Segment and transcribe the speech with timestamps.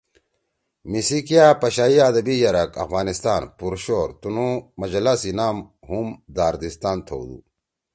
[0.91, 7.39] میِسی کیا پشائی آدبی یرک افغانستان(پرشور) تنُو مجّلہ سی نام ہُم داردستان تھؤدُو۔